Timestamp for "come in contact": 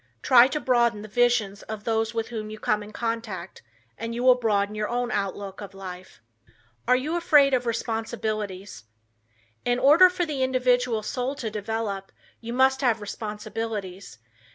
2.57-3.61